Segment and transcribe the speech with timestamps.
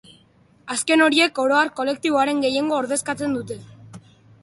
[0.75, 3.63] Azken horiek, oro har, kolektiboaren gehiengoa ordezkatzen dute.